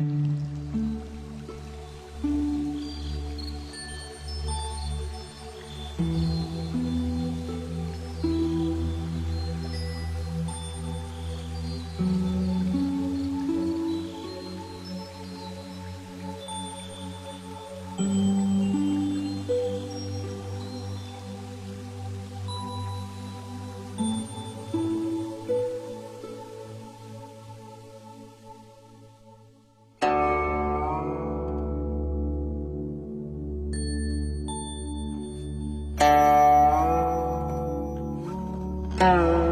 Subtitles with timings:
[0.00, 0.39] Mm-hmm.
[39.00, 39.49] 嗯。